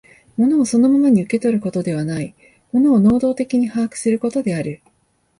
[0.35, 2.33] 物をそのままに受け取ることではない、
[2.71, 4.81] 物を能働的に把握することである。